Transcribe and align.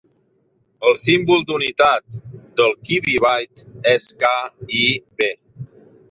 El 0.91 0.95
símbol 0.99 1.43
d'unitat 1.49 2.15
del 2.61 2.73
kibibyte 2.89 3.67
és 3.91 4.07
KiB. 4.23 5.27